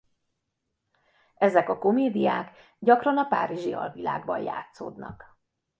Ezek 1.35 1.69
a 1.69 1.77
komédiák 1.77 2.57
gyakran 2.79 3.17
a 3.17 3.27
párizsi 3.27 3.73
alvilágban 3.73 4.39
játszódnak. 4.41 5.37